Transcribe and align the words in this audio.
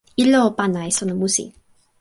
ilo 0.23 0.39
o 0.47 0.51
pana 0.57 0.81
e 0.89 0.91
sona 0.97 1.13
musi. 1.19 1.45